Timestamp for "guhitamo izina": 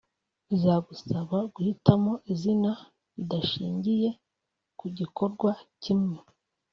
1.53-2.71